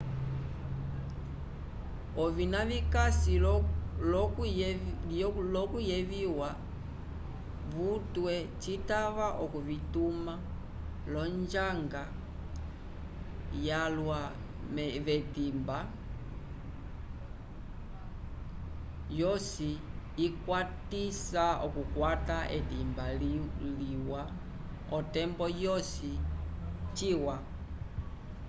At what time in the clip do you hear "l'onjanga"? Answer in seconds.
11.11-12.03